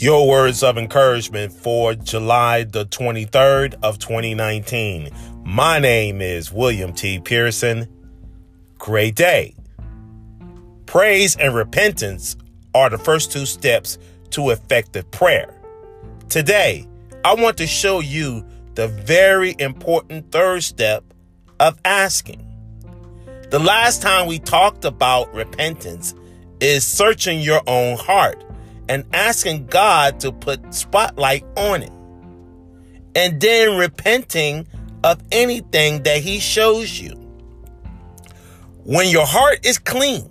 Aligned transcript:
Your 0.00 0.26
words 0.26 0.62
of 0.62 0.78
encouragement 0.78 1.52
for 1.52 1.94
July 1.94 2.64
the 2.64 2.86
23rd 2.86 3.74
of 3.82 3.98
2019. 3.98 5.10
My 5.44 5.78
name 5.78 6.22
is 6.22 6.50
William 6.50 6.94
T. 6.94 7.20
Pearson. 7.20 7.86
Great 8.78 9.14
day. 9.14 9.54
Praise 10.86 11.36
and 11.36 11.54
repentance 11.54 12.38
are 12.74 12.88
the 12.88 12.96
first 12.96 13.30
two 13.30 13.44
steps 13.44 13.98
to 14.30 14.48
effective 14.48 15.10
prayer. 15.10 15.54
Today, 16.30 16.88
I 17.22 17.34
want 17.34 17.58
to 17.58 17.66
show 17.66 18.00
you 18.00 18.42
the 18.76 18.88
very 18.88 19.54
important 19.58 20.32
third 20.32 20.62
step 20.62 21.04
of 21.58 21.78
asking. 21.84 22.42
The 23.50 23.58
last 23.58 24.00
time 24.00 24.26
we 24.26 24.38
talked 24.38 24.86
about 24.86 25.34
repentance 25.34 26.14
is 26.58 26.86
searching 26.86 27.42
your 27.42 27.60
own 27.66 27.98
heart 27.98 28.42
and 28.90 29.04
asking 29.14 29.66
God 29.66 30.18
to 30.18 30.32
put 30.32 30.74
spotlight 30.74 31.44
on 31.56 31.84
it. 31.84 31.92
And 33.14 33.40
then 33.40 33.78
repenting 33.78 34.66
of 35.04 35.22
anything 35.30 36.02
that 36.02 36.18
he 36.18 36.40
shows 36.40 36.98
you. 36.98 37.12
When 38.82 39.08
your 39.08 39.26
heart 39.26 39.64
is 39.64 39.78
clean, 39.78 40.28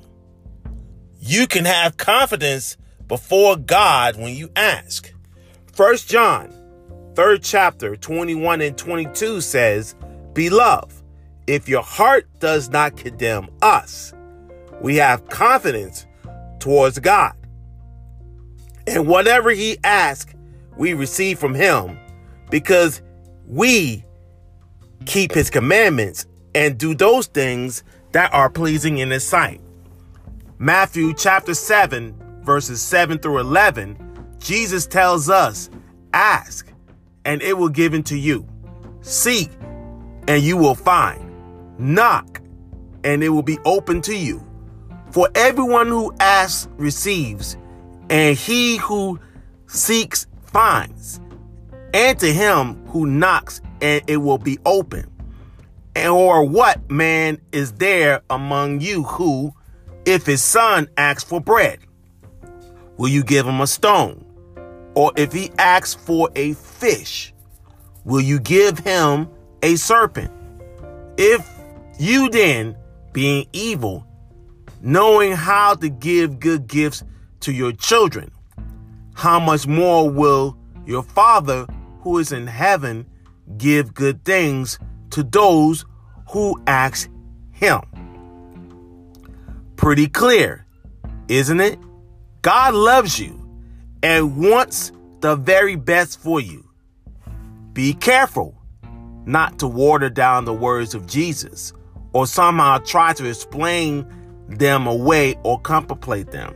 you 1.21 1.47
can 1.47 1.63
have 1.63 1.95
confidence 1.95 2.75
before 3.07 3.55
God 3.55 4.17
when 4.17 4.35
you 4.35 4.49
ask. 4.57 5.09
First 5.71 6.09
John, 6.09 6.53
third 7.15 7.41
chapter, 7.41 7.95
21 7.95 8.59
and 8.59 8.77
22 8.77 9.39
says, 9.39 9.95
Beloved, 10.33 11.01
if 11.47 11.69
your 11.69 11.83
heart 11.83 12.27
does 12.39 12.69
not 12.69 12.97
condemn 12.97 13.47
us, 13.61 14.13
we 14.81 14.97
have 14.97 15.29
confidence 15.29 16.05
towards 16.59 16.99
God. 16.99 17.38
And 18.89 19.07
whatever 19.07 19.51
he 19.51 19.77
asks, 19.83 20.33
we 20.75 20.93
receive 20.95 21.37
from 21.37 21.53
him 21.53 21.99
because 22.49 23.03
we 23.45 24.03
keep 25.05 25.31
his 25.31 25.51
commandments 25.51 26.25
and 26.55 26.75
do 26.77 26.95
those 26.95 27.27
things 27.27 27.83
that 28.13 28.33
are 28.33 28.49
pleasing 28.49 28.97
in 28.97 29.11
his 29.11 29.23
sight. 29.23 29.61
Matthew 30.57 31.13
chapter 31.13 31.53
7, 31.53 32.41
verses 32.41 32.81
7 32.81 33.19
through 33.19 33.37
11, 33.37 34.35
Jesus 34.39 34.87
tells 34.87 35.29
us, 35.29 35.69
Ask, 36.13 36.71
and 37.25 37.43
it 37.43 37.55
will 37.55 37.69
given 37.69 38.01
to 38.03 38.17
you. 38.17 38.47
Seek, 39.01 39.51
and 40.27 40.41
you 40.41 40.57
will 40.57 40.73
find. 40.73 41.31
Knock, 41.77 42.41
and 43.03 43.23
it 43.23 43.29
will 43.29 43.43
be 43.43 43.59
open 43.65 44.01
to 44.01 44.17
you. 44.17 44.41
For 45.11 45.29
everyone 45.35 45.87
who 45.87 46.11
asks 46.19 46.67
receives, 46.77 47.55
and 48.09 48.37
he 48.37 48.77
who 48.77 49.19
seeks 49.67 50.27
finds, 50.43 51.19
and 51.93 52.19
to 52.19 52.31
him 52.31 52.85
who 52.87 53.05
knocks, 53.05 53.61
and 53.81 54.03
it 54.07 54.17
will 54.17 54.37
be 54.37 54.57
open. 54.65 55.09
And 55.95 56.11
or 56.11 56.43
what 56.43 56.89
man 56.89 57.39
is 57.51 57.73
there 57.73 58.21
among 58.29 58.81
you 58.81 59.03
who, 59.03 59.53
if 60.05 60.25
his 60.25 60.43
son 60.43 60.87
asks 60.97 61.23
for 61.23 61.41
bread, 61.41 61.79
will 62.97 63.09
you 63.09 63.23
give 63.23 63.45
him 63.45 63.61
a 63.61 63.67
stone? 63.67 64.25
Or 64.95 65.11
if 65.15 65.31
he 65.31 65.51
asks 65.57 65.93
for 65.93 66.29
a 66.35 66.53
fish, 66.53 67.33
will 68.05 68.21
you 68.21 68.39
give 68.39 68.79
him 68.79 69.29
a 69.61 69.75
serpent? 69.75 70.31
If 71.17 71.47
you 71.99 72.29
then, 72.29 72.75
being 73.13 73.47
evil, 73.53 74.05
knowing 74.81 75.33
how 75.33 75.75
to 75.75 75.89
give 75.89 76.39
good 76.39 76.67
gifts 76.67 77.03
to 77.41 77.51
your 77.51 77.71
children, 77.71 78.31
how 79.13 79.39
much 79.39 79.67
more 79.67 80.09
will 80.09 80.57
your 80.85 81.03
Father 81.03 81.65
who 82.01 82.17
is 82.17 82.31
in 82.31 82.47
heaven 82.47 83.05
give 83.57 83.93
good 83.93 84.23
things 84.23 84.79
to 85.11 85.23
those 85.23 85.85
who 86.29 86.61
ask 86.67 87.09
him? 87.51 87.81
Pretty 89.75 90.07
clear, 90.07 90.65
isn't 91.27 91.59
it? 91.59 91.79
God 92.41 92.73
loves 92.73 93.19
you 93.19 93.39
and 94.01 94.37
wants 94.37 94.91
the 95.21 95.35
very 95.35 95.75
best 95.75 96.19
for 96.19 96.39
you. 96.39 96.69
Be 97.73 97.93
careful 97.93 98.55
not 99.25 99.59
to 99.59 99.67
water 99.67 100.09
down 100.09 100.45
the 100.45 100.53
words 100.53 100.95
of 100.95 101.05
Jesus 101.05 101.73
or 102.13 102.25
somehow 102.25 102.77
try 102.79 103.13
to 103.13 103.25
explain 103.25 104.05
them 104.47 104.87
away 104.87 105.35
or 105.43 105.59
contemplate 105.59 106.31
them. 106.31 106.55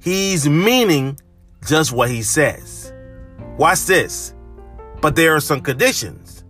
He's 0.00 0.48
meaning 0.48 1.18
just 1.66 1.92
what 1.92 2.08
he 2.08 2.22
says. 2.22 2.92
Watch 3.56 3.86
this. 3.86 4.34
But 5.00 5.16
there 5.16 5.34
are 5.34 5.40
some 5.40 5.60
conditions. 5.60 6.44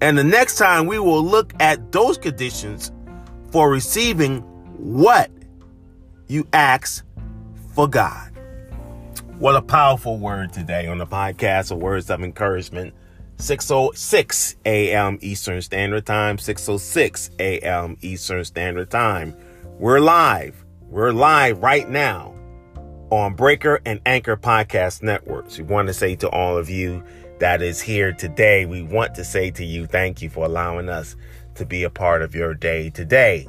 And 0.00 0.18
the 0.18 0.24
next 0.24 0.56
time 0.56 0.86
we 0.86 0.98
will 0.98 1.22
look 1.22 1.54
at 1.60 1.92
those 1.92 2.18
conditions 2.18 2.92
for 3.50 3.70
receiving 3.70 4.40
what 4.76 5.30
you 6.28 6.46
ask 6.52 7.04
for 7.74 7.88
God. 7.88 8.30
What 9.38 9.56
a 9.56 9.62
powerful 9.62 10.18
word 10.18 10.52
today 10.52 10.86
on 10.86 10.98
the 10.98 11.06
podcast 11.06 11.70
of 11.70 11.78
Words 11.78 12.10
of 12.10 12.22
Encouragement. 12.22 12.94
606 13.38 14.56
a.m. 14.64 15.18
Eastern 15.20 15.60
Standard 15.60 16.06
Time, 16.06 16.38
606 16.38 17.30
a.m. 17.40 17.96
Eastern 18.00 18.44
Standard 18.44 18.90
Time. 18.90 19.34
We're 19.78 19.98
live. 19.98 20.64
We're 20.82 21.10
live 21.10 21.60
right 21.60 21.88
now 21.88 22.34
on 23.10 23.34
Breaker 23.34 23.80
and 23.84 24.00
Anchor 24.06 24.36
Podcast 24.36 25.02
Networks. 25.02 25.58
We 25.58 25.64
want 25.64 25.88
to 25.88 25.94
say 25.94 26.16
to 26.16 26.28
all 26.30 26.56
of 26.56 26.70
you 26.70 27.02
that 27.38 27.62
is 27.62 27.80
here 27.80 28.12
today, 28.12 28.66
we 28.66 28.82
want 28.82 29.14
to 29.16 29.24
say 29.24 29.50
to 29.52 29.64
you, 29.64 29.86
thank 29.86 30.22
you 30.22 30.30
for 30.30 30.44
allowing 30.44 30.88
us 30.88 31.16
to 31.56 31.66
be 31.66 31.82
a 31.82 31.90
part 31.90 32.22
of 32.22 32.34
your 32.34 32.54
day 32.54 32.90
today. 32.90 33.48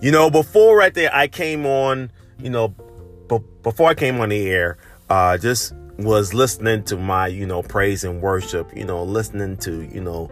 You 0.00 0.12
know, 0.12 0.30
before 0.30 0.76
right 0.76 0.94
there, 0.94 1.10
I 1.12 1.28
came 1.28 1.66
on, 1.66 2.10
you 2.38 2.50
know, 2.50 2.68
b- 2.68 3.44
before 3.62 3.88
I 3.90 3.94
came 3.94 4.20
on 4.20 4.28
the 4.28 4.48
air, 4.48 4.78
uh, 5.10 5.38
just 5.38 5.74
was 5.98 6.32
listening 6.32 6.84
to 6.84 6.96
my, 6.96 7.26
you 7.26 7.46
know, 7.46 7.62
praise 7.62 8.04
and 8.04 8.22
worship, 8.22 8.74
you 8.76 8.84
know, 8.84 9.02
listening 9.02 9.56
to, 9.58 9.82
you 9.92 10.00
know, 10.00 10.30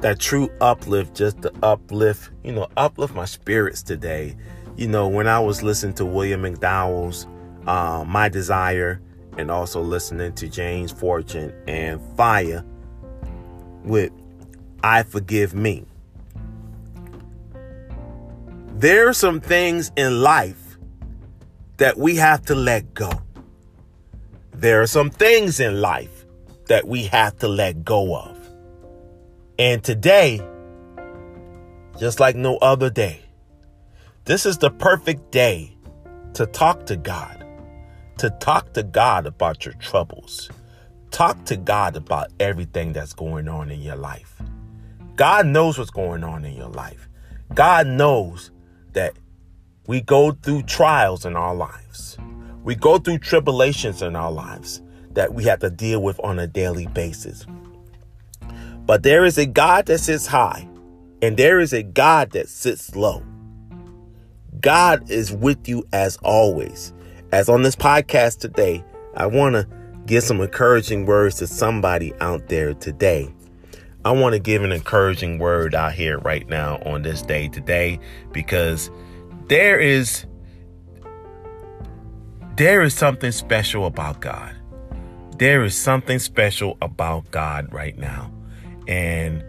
that 0.00 0.18
true 0.18 0.50
uplift, 0.60 1.14
just 1.14 1.42
to 1.42 1.52
uplift, 1.62 2.30
you 2.42 2.52
know, 2.52 2.66
uplift 2.76 3.14
my 3.14 3.24
spirits 3.24 3.82
today. 3.82 4.36
You 4.76 4.88
know, 4.88 5.06
when 5.06 5.28
I 5.28 5.38
was 5.38 5.62
listening 5.62 5.94
to 5.94 6.06
William 6.06 6.42
McDowell's 6.42 7.26
uh, 7.66 8.04
My 8.06 8.28
Desire 8.28 9.00
and 9.36 9.50
also 9.50 9.80
listening 9.80 10.32
to 10.34 10.48
James 10.48 10.90
Fortune 10.90 11.52
and 11.66 12.00
FIYA 12.16 12.64
with 13.84 14.12
I 14.82 15.02
Forgive 15.02 15.54
Me. 15.54 15.84
There 18.74 19.08
are 19.08 19.12
some 19.12 19.40
things 19.40 19.92
in 19.96 20.22
life 20.22 20.78
that 21.76 21.98
we 21.98 22.16
have 22.16 22.42
to 22.46 22.54
let 22.54 22.94
go. 22.94 23.10
There 24.54 24.80
are 24.80 24.86
some 24.86 25.10
things 25.10 25.60
in 25.60 25.80
life 25.80 26.24
that 26.66 26.86
we 26.86 27.04
have 27.04 27.38
to 27.38 27.48
let 27.48 27.84
go 27.84 28.16
of. 28.16 28.38
And 29.58 29.84
today, 29.84 30.40
just 31.98 32.20
like 32.20 32.36
no 32.36 32.56
other 32.56 32.90
day, 32.90 33.20
this 34.24 34.46
is 34.46 34.58
the 34.58 34.70
perfect 34.70 35.32
day 35.32 35.76
to 36.34 36.46
talk 36.46 36.86
to 36.86 36.96
God, 36.96 37.44
to 38.18 38.30
talk 38.38 38.72
to 38.74 38.84
God 38.84 39.26
about 39.26 39.64
your 39.64 39.74
troubles. 39.74 40.48
Talk 41.10 41.44
to 41.46 41.56
God 41.56 41.96
about 41.96 42.28
everything 42.38 42.92
that's 42.92 43.12
going 43.12 43.48
on 43.48 43.70
in 43.70 43.82
your 43.82 43.96
life. 43.96 44.40
God 45.16 45.46
knows 45.46 45.76
what's 45.76 45.90
going 45.90 46.22
on 46.22 46.44
in 46.44 46.56
your 46.56 46.68
life. 46.68 47.08
God 47.52 47.88
knows 47.88 48.52
that 48.92 49.14
we 49.88 50.00
go 50.00 50.30
through 50.30 50.62
trials 50.62 51.26
in 51.26 51.36
our 51.36 51.54
lives. 51.54 52.16
We 52.62 52.76
go 52.76 52.98
through 52.98 53.18
tribulations 53.18 54.02
in 54.02 54.14
our 54.14 54.30
lives 54.30 54.80
that 55.10 55.34
we 55.34 55.44
have 55.44 55.58
to 55.58 55.70
deal 55.70 56.00
with 56.00 56.20
on 56.20 56.38
a 56.38 56.46
daily 56.46 56.86
basis. 56.86 57.44
But 58.86 59.02
there 59.02 59.24
is 59.24 59.36
a 59.36 59.46
God 59.46 59.86
that 59.86 59.98
sits 59.98 60.28
high, 60.28 60.68
and 61.20 61.36
there 61.36 61.58
is 61.58 61.72
a 61.72 61.82
God 61.82 62.30
that 62.30 62.48
sits 62.48 62.94
low. 62.94 63.24
God 64.62 65.10
is 65.10 65.32
with 65.32 65.68
you 65.68 65.84
as 65.92 66.16
always. 66.18 66.94
As 67.32 67.48
on 67.48 67.62
this 67.62 67.74
podcast 67.74 68.38
today, 68.38 68.84
I 69.16 69.26
want 69.26 69.56
to 69.56 69.66
give 70.06 70.22
some 70.22 70.40
encouraging 70.40 71.04
words 71.04 71.36
to 71.36 71.48
somebody 71.48 72.14
out 72.20 72.48
there 72.48 72.72
today. 72.72 73.34
I 74.04 74.12
want 74.12 74.34
to 74.34 74.38
give 74.38 74.62
an 74.62 74.72
encouraging 74.72 75.38
word 75.38 75.74
out 75.74 75.92
here 75.92 76.18
right 76.18 76.48
now 76.48 76.80
on 76.86 77.02
this 77.02 77.22
day 77.22 77.48
today 77.48 77.98
because 78.32 78.90
there 79.48 79.78
is 79.78 80.26
there 82.56 82.82
is 82.82 82.94
something 82.94 83.32
special 83.32 83.86
about 83.86 84.20
God. 84.20 84.54
There 85.38 85.64
is 85.64 85.74
something 85.74 86.18
special 86.18 86.76
about 86.80 87.30
God 87.32 87.72
right 87.72 87.96
now 87.98 88.30
and 88.86 89.42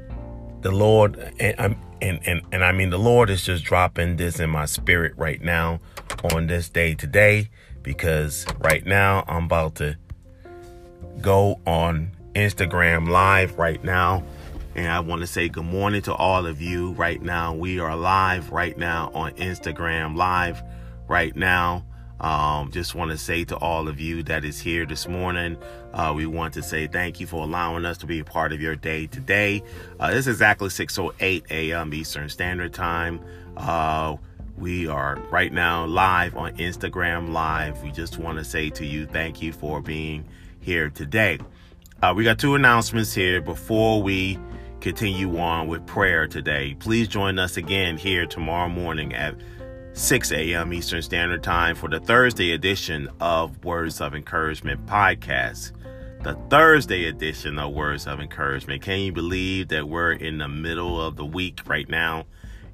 the 0.62 0.72
Lord 0.72 1.18
and 1.40 1.76
and 2.04 2.20
and 2.28 2.42
and 2.52 2.64
I 2.64 2.72
mean 2.74 2.90
the 2.90 3.00
Lord 3.00 3.30
is 3.30 3.44
just 3.44 3.64
dropping 3.64 4.18
this 4.18 4.40
in 4.40 4.50
my 4.50 4.66
spirit 4.66 5.14
right 5.16 5.42
now 5.42 5.80
on 6.34 6.48
this 6.48 6.70
day 6.70 6.94
today 6.94 7.50
because 7.82 8.46
right 8.60 8.86
now 8.86 9.24
I'm 9.28 9.46
about 9.46 9.76
to 9.76 9.98
go 11.22 11.60
on 11.66 12.12
Instagram 12.36 13.10
live 13.10 13.58
right 13.58 13.84
now. 13.84 14.24
And 14.76 14.88
I 14.88 15.00
want 15.00 15.22
to 15.22 15.28
say 15.28 15.48
good 15.48 15.66
morning 15.66 16.02
to 16.04 16.14
all 16.14 16.46
of 16.46 16.62
you 16.62 16.92
right 16.94 17.22
now. 17.22 17.54
We 17.54 17.80
are 17.80 17.96
live 17.96 18.52
right 18.52 18.78
now 18.78 19.12
on 19.14 19.34
Instagram 19.36 20.18
live 20.18 20.62
right 21.08 21.36
now. 21.36 21.86
Um, 22.24 22.72
just 22.72 22.96
want 22.96 23.12
to 23.12 23.18
say 23.18 23.44
to 23.46 23.58
all 23.58 23.90
of 23.90 24.00
you 24.00 24.24
that 24.24 24.46
is 24.46 24.60
here 24.60 24.86
this 24.86 25.10
morning, 25.10 25.58
uh, 25.94 26.14
we 26.16 26.26
want 26.26 26.54
to 26.54 26.64
say 26.64 26.88
thank 26.88 27.20
you 27.20 27.28
for 27.28 27.44
allowing 27.44 27.84
us 27.84 27.98
to 28.00 28.06
be 28.06 28.20
a 28.20 28.24
part 28.24 28.54
of 28.54 28.62
your 28.62 28.78
day 28.78 29.08
today. 29.08 29.62
Uh, 30.00 30.12
is 30.14 30.30
exactly 30.30 30.70
6:08 30.70 31.44
a.m. 31.52 31.94
Eastern 31.94 32.30
Standard 32.30 32.74
Time. 32.74 33.20
Uh, 33.58 34.16
we 34.58 34.88
are 34.88 35.18
right 35.32 35.52
now 35.52 35.86
live 35.86 36.38
on 36.38 36.56
Instagram 36.58 37.34
Live. 37.34 37.84
We 37.84 37.92
just 37.92 38.18
want 38.18 38.38
to 38.38 38.46
say 38.46 38.70
to 38.70 38.86
you, 38.86 39.06
thank 39.06 39.42
you 39.42 39.52
for 39.52 39.82
being 39.82 40.24
here 40.62 40.90
today. 40.90 41.40
Uh, 42.02 42.14
we 42.16 42.24
got 42.24 42.40
two 42.40 42.56
announcements 42.56 43.14
here 43.14 43.42
before 43.42 44.02
we 44.02 44.40
continue 44.80 45.38
on 45.40 45.68
with 45.68 45.86
prayer 45.88 46.28
today. 46.28 46.76
Please 46.80 47.08
join 47.08 47.40
us 47.40 47.58
again 47.58 47.98
here 47.98 48.26
tomorrow 48.26 48.70
morning 48.70 49.14
at 49.14 49.36
6 49.96 50.32
a.m. 50.32 50.74
Eastern 50.74 51.04
Standard 51.04 51.44
Time 51.44 51.76
for 51.76 51.88
the 51.88 52.00
Thursday 52.00 52.54
edition 52.54 53.08
of 53.20 53.64
Words 53.64 54.02
of 54.02 54.16
Encouragement 54.16 54.84
podcast. 54.88 55.72
The 56.24 56.34
Thursday 56.50 57.06
edition 57.06 57.60
of 57.60 57.74
Words 57.74 58.08
of 58.08 58.20
Encouragement. 58.20 58.82
Can 58.82 59.02
you 59.02 59.12
believe 59.12 59.68
that 59.68 59.88
we're 59.88 60.14
in 60.14 60.40
the 60.40 60.48
middle 60.48 61.00
of 61.00 61.16
the 61.16 61.24
week 61.24 61.62
right 61.68 61.88
now? 61.88 62.26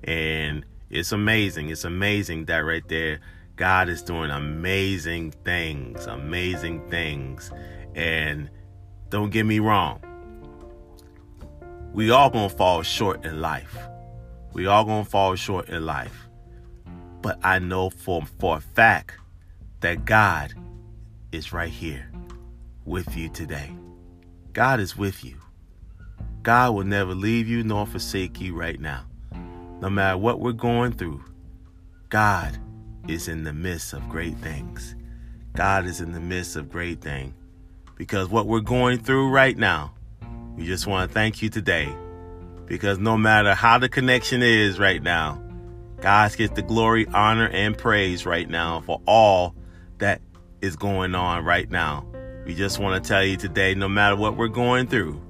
And 0.05 0.65
it's 0.89 1.11
amazing. 1.11 1.67
It's 1.67 1.83
amazing 1.83 2.45
that 2.45 2.59
right 2.59 2.87
there, 2.87 3.19
God 3.57 3.89
is 3.89 4.01
doing 4.01 4.31
amazing 4.31 5.31
things, 5.43 6.05
amazing 6.05 6.89
things. 6.89 7.51
And 7.95 8.49
don't 9.09 9.29
get 9.29 9.45
me 9.45 9.59
wrong, 9.59 10.01
we 11.91 12.11
all 12.11 12.29
gonna 12.29 12.47
fall 12.47 12.81
short 12.81 13.25
in 13.25 13.41
life. 13.41 13.77
We 14.53 14.67
all 14.67 14.85
gonna 14.85 15.03
fall 15.03 15.35
short 15.35 15.67
in 15.67 15.85
life. 15.85 16.28
But 17.21 17.39
I 17.43 17.59
know 17.59 17.89
for, 17.89 18.23
for 18.39 18.57
a 18.57 18.61
fact 18.61 19.13
that 19.81 20.05
God 20.05 20.53
is 21.31 21.53
right 21.53 21.71
here 21.71 22.11
with 22.85 23.15
you 23.15 23.29
today. 23.29 23.71
God 24.53 24.79
is 24.79 24.97
with 24.97 25.23
you. 25.23 25.37
God 26.43 26.73
will 26.73 26.85
never 26.85 27.13
leave 27.13 27.47
you 27.47 27.63
nor 27.63 27.85
forsake 27.85 28.39
you 28.39 28.55
right 28.55 28.79
now 28.79 29.05
no 29.81 29.89
matter 29.89 30.17
what 30.17 30.39
we're 30.39 30.51
going 30.51 30.91
through, 30.91 31.23
God 32.09 32.57
is 33.07 33.27
in 33.27 33.43
the 33.43 33.53
midst 33.53 33.93
of 33.93 34.07
great 34.09 34.35
things. 34.37 34.95
God 35.55 35.85
is 35.85 36.01
in 36.01 36.11
the 36.11 36.19
midst 36.19 36.55
of 36.55 36.69
great 36.69 37.01
things. 37.01 37.33
Because 37.95 38.29
what 38.29 38.45
we're 38.45 38.59
going 38.59 38.99
through 38.99 39.29
right 39.29 39.57
now, 39.57 39.93
we 40.55 40.65
just 40.65 40.87
want 40.87 41.09
to 41.09 41.13
thank 41.13 41.41
you 41.41 41.49
today. 41.49 41.93
Because 42.65 42.97
no 42.97 43.17
matter 43.17 43.53
how 43.53 43.77
the 43.77 43.89
connection 43.89 44.41
is 44.41 44.79
right 44.79 45.01
now, 45.01 45.41
God 46.01 46.35
gets 46.37 46.53
the 46.53 46.61
glory, 46.61 47.07
honor, 47.07 47.49
and 47.49 47.77
praise 47.77 48.25
right 48.25 48.49
now 48.49 48.81
for 48.81 49.01
all 49.05 49.55
that 49.97 50.21
is 50.61 50.75
going 50.75 51.15
on 51.15 51.43
right 51.43 51.69
now. 51.69 52.05
We 52.45 52.55
just 52.55 52.79
want 52.79 53.03
to 53.03 53.07
tell 53.07 53.23
you 53.23 53.37
today, 53.37 53.75
no 53.75 53.89
matter 53.89 54.15
what 54.15 54.37
we're 54.37 54.47
going 54.47 54.87
through, 54.87 55.21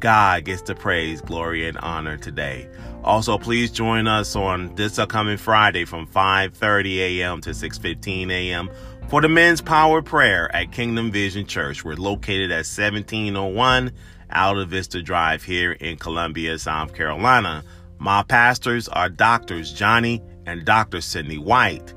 God 0.00 0.44
gets 0.44 0.62
the 0.62 0.74
praise, 0.74 1.20
glory, 1.20 1.66
and 1.66 1.78
honor 1.78 2.16
today. 2.16 2.68
Also, 3.02 3.38
please 3.38 3.70
join 3.70 4.06
us 4.06 4.36
on 4.36 4.74
this 4.74 4.98
upcoming 4.98 5.38
Friday 5.38 5.84
from 5.84 6.06
5:30 6.06 6.98
a.m. 6.98 7.40
to 7.42 7.50
6:15 7.50 8.30
a.m. 8.30 8.68
for 9.08 9.20
the 9.20 9.28
Men's 9.28 9.62
Power 9.62 10.02
Prayer 10.02 10.54
at 10.54 10.72
Kingdom 10.72 11.10
Vision 11.10 11.46
Church. 11.46 11.84
We're 11.84 11.94
located 11.94 12.50
at 12.50 12.66
1701 12.66 13.92
Alta 14.30 14.66
Vista 14.66 15.00
Drive 15.00 15.44
here 15.44 15.72
in 15.72 15.96
Columbia, 15.96 16.58
South 16.58 16.92
Carolina. 16.92 17.64
My 17.98 18.22
pastors 18.22 18.88
are 18.88 19.08
Doctors 19.08 19.72
Johnny 19.72 20.22
and 20.46 20.64
Dr. 20.64 21.00
Sydney 21.00 21.38
White. 21.38 21.94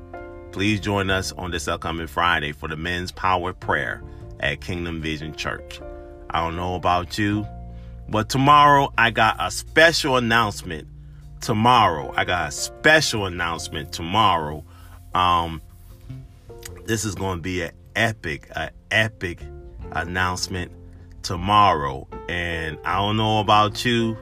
Please 0.52 0.80
join 0.80 1.10
us 1.10 1.32
on 1.32 1.50
this 1.50 1.68
upcoming 1.68 2.06
Friday 2.06 2.52
for 2.52 2.68
the 2.68 2.76
Men's 2.76 3.12
Power 3.12 3.52
Prayer 3.52 4.02
at 4.40 4.60
Kingdom 4.60 5.00
Vision 5.00 5.34
Church. 5.34 5.80
I 6.30 6.40
don't 6.40 6.56
know 6.56 6.74
about 6.74 7.18
you, 7.18 7.46
but 8.08 8.28
tomorrow 8.28 8.92
I 8.96 9.10
got 9.10 9.36
a 9.38 9.50
special 9.50 10.16
announcement. 10.16 10.88
Tomorrow 11.40 12.12
I 12.16 12.24
got 12.24 12.48
a 12.48 12.52
special 12.52 13.26
announcement 13.26 13.92
tomorrow. 13.92 14.64
Um, 15.14 15.60
this 16.86 17.04
is 17.04 17.14
going 17.14 17.38
to 17.38 17.42
be 17.42 17.62
an 17.62 17.72
epic, 17.94 18.48
an 18.56 18.70
epic 18.90 19.40
announcement 19.92 20.72
tomorrow. 21.22 22.08
And 22.28 22.78
I 22.84 22.96
don't 22.96 23.16
know 23.16 23.40
about 23.40 23.84
you, 23.84 24.16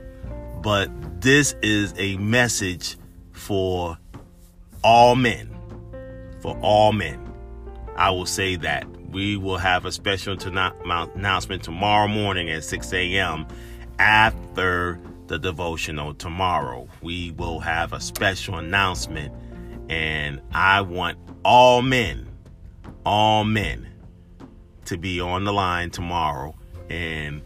but 0.63 1.21
this 1.21 1.55
is 1.63 1.95
a 1.97 2.17
message 2.19 2.97
for 3.33 3.99
all 4.83 5.17
men. 5.17 5.55
For 6.41 6.57
all 6.61 6.93
men. 6.93 7.25
I 7.97 8.11
will 8.11 8.27
say 8.27 8.57
that 8.57 8.87
we 9.11 9.37
will 9.37 9.59
have 9.59 9.85
a 9.85 9.93
special 9.93 10.37
announcement 10.37 11.63
tomorrow 11.65 12.09
morning 12.09 12.51
at 12.51 12.65
6 12.65 12.93
a.m 12.93 13.47
after 13.99 15.01
the 15.27 15.39
devotional 15.39 16.15
tomorrow. 16.15 16.89
We 17.03 17.33
will 17.33 17.61
have 17.61 17.93
a 17.93 18.01
special 18.01 18.57
announcement, 18.57 19.33
and 19.89 20.41
I 20.53 20.81
want 20.83 21.19
all 21.45 21.83
men, 21.83 22.29
all 23.05 23.45
men, 23.45 23.89
to 24.87 24.97
be 24.97 25.21
on 25.21 25.45
the 25.45 25.53
line 25.53 25.91
tomorrow. 25.91 26.55
And 26.89 27.43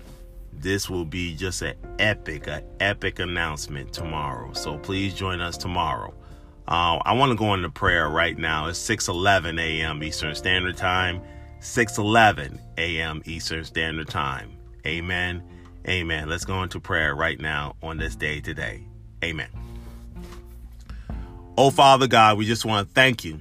this 0.63 0.89
will 0.89 1.05
be 1.05 1.35
just 1.35 1.61
an 1.63 1.75
epic, 1.99 2.47
an 2.47 2.65
epic 2.81 3.19
announcement 3.19 3.93
tomorrow. 3.93 4.53
So 4.53 4.79
please 4.79 5.13
join 5.13 5.41
us 5.41 5.57
tomorrow. 5.57 6.15
Uh, 6.69 6.99
I 7.05 7.13
want 7.15 7.31
to 7.31 7.37
go 7.37 7.53
into 7.55 7.69
prayer 7.69 8.09
right 8.09 8.39
now. 8.39 8.69
It's 8.69 8.79
6:11 8.79 9.61
a.m. 9.61 10.03
Eastern 10.03 10.35
Standard 10.35 10.77
Time. 10.77 11.21
6:11 11.61 12.59
a.m. 12.79 13.23
Eastern 13.25 13.65
Standard 13.65 14.09
Time. 14.09 14.57
Amen. 14.87 15.43
Amen. 15.89 16.29
Let's 16.29 16.45
go 16.45 16.63
into 16.63 16.79
prayer 16.79 17.15
right 17.15 17.41
now 17.41 17.75
on 17.83 17.99
this 17.99 18.15
day 18.15 18.41
today. 18.41 18.85
Amen. 19.25 19.49
Oh, 21.59 21.71
Father 21.71 22.07
God, 22.07 22.39
we 22.39 22.47
just 22.47 22.65
want 22.65 22.89
to 22.89 22.95
thank 22.95 23.25
you 23.25 23.41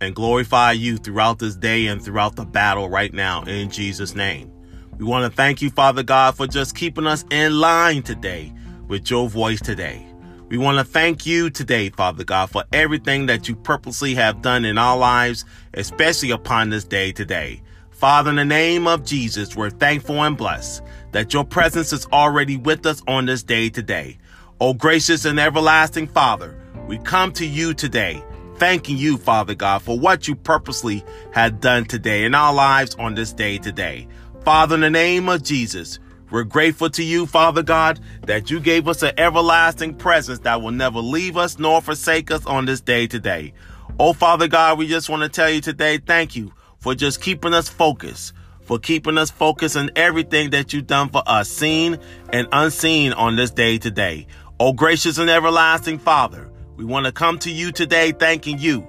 and 0.00 0.14
glorify 0.14 0.72
you 0.72 0.98
throughout 0.98 1.38
this 1.38 1.54
day 1.54 1.86
and 1.86 2.02
throughout 2.02 2.36
the 2.36 2.44
battle 2.44 2.88
right 2.88 3.12
now 3.14 3.42
in 3.44 3.70
Jesus' 3.70 4.14
name. 4.14 4.52
We 4.98 5.04
want 5.04 5.30
to 5.30 5.36
thank 5.36 5.60
you, 5.60 5.68
Father 5.68 6.02
God, 6.02 6.36
for 6.36 6.46
just 6.46 6.74
keeping 6.74 7.06
us 7.06 7.22
in 7.30 7.60
line 7.60 8.02
today 8.02 8.50
with 8.88 9.10
your 9.10 9.28
voice 9.28 9.60
today. 9.60 10.06
We 10.48 10.56
want 10.56 10.78
to 10.78 10.84
thank 10.84 11.26
you 11.26 11.50
today, 11.50 11.90
Father 11.90 12.24
God, 12.24 12.48
for 12.48 12.64
everything 12.72 13.26
that 13.26 13.46
you 13.46 13.56
purposely 13.56 14.14
have 14.14 14.40
done 14.40 14.64
in 14.64 14.78
our 14.78 14.96
lives, 14.96 15.44
especially 15.74 16.30
upon 16.30 16.70
this 16.70 16.84
day 16.84 17.12
today. 17.12 17.60
Father, 17.90 18.30
in 18.30 18.36
the 18.36 18.44
name 18.46 18.86
of 18.86 19.04
Jesus, 19.04 19.54
we're 19.54 19.68
thankful 19.68 20.22
and 20.22 20.36
blessed 20.36 20.82
that 21.12 21.34
your 21.34 21.44
presence 21.44 21.92
is 21.92 22.06
already 22.06 22.56
with 22.56 22.86
us 22.86 23.02
on 23.06 23.26
this 23.26 23.42
day 23.42 23.68
today. 23.68 24.16
O 24.62 24.72
gracious 24.72 25.26
and 25.26 25.38
everlasting 25.38 26.06
Father, 26.06 26.58
we 26.88 26.96
come 26.98 27.32
to 27.32 27.44
you 27.44 27.74
today, 27.74 28.24
thanking 28.54 28.96
you, 28.96 29.18
Father 29.18 29.54
God, 29.54 29.82
for 29.82 29.98
what 29.98 30.26
you 30.26 30.34
purposely 30.34 31.04
had 31.32 31.60
done 31.60 31.84
today 31.84 32.24
in 32.24 32.34
our 32.34 32.54
lives 32.54 32.94
on 32.98 33.14
this 33.14 33.34
day 33.34 33.58
today. 33.58 34.08
Father, 34.46 34.76
in 34.76 34.82
the 34.82 34.90
name 34.90 35.28
of 35.28 35.42
Jesus, 35.42 35.98
we're 36.30 36.44
grateful 36.44 36.88
to 36.90 37.02
you, 37.02 37.26
Father 37.26 37.64
God, 37.64 37.98
that 38.26 38.48
you 38.48 38.60
gave 38.60 38.86
us 38.86 39.02
an 39.02 39.10
everlasting 39.18 39.96
presence 39.96 40.38
that 40.38 40.62
will 40.62 40.70
never 40.70 41.00
leave 41.00 41.36
us 41.36 41.58
nor 41.58 41.82
forsake 41.82 42.30
us 42.30 42.46
on 42.46 42.64
this 42.64 42.80
day 42.80 43.08
today. 43.08 43.52
Oh, 43.98 44.12
Father 44.12 44.46
God, 44.46 44.78
we 44.78 44.86
just 44.86 45.08
want 45.10 45.24
to 45.24 45.28
tell 45.28 45.50
you 45.50 45.60
today, 45.60 45.98
thank 45.98 46.36
you 46.36 46.52
for 46.78 46.94
just 46.94 47.20
keeping 47.20 47.54
us 47.54 47.68
focused, 47.68 48.34
for 48.62 48.78
keeping 48.78 49.18
us 49.18 49.32
focused 49.32 49.76
on 49.76 49.90
everything 49.96 50.50
that 50.50 50.72
you've 50.72 50.86
done 50.86 51.08
for 51.08 51.24
us, 51.26 51.48
seen 51.48 51.98
and 52.32 52.46
unseen 52.52 53.14
on 53.14 53.34
this 53.34 53.50
day 53.50 53.78
today. 53.78 54.28
Oh, 54.60 54.72
gracious 54.72 55.18
and 55.18 55.28
everlasting 55.28 55.98
Father, 55.98 56.48
we 56.76 56.84
want 56.84 57.06
to 57.06 57.10
come 57.10 57.40
to 57.40 57.50
you 57.50 57.72
today 57.72 58.12
thanking 58.12 58.60
you 58.60 58.86